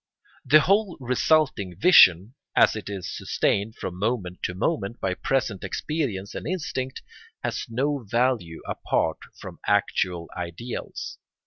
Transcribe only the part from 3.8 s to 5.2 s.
moment to moment by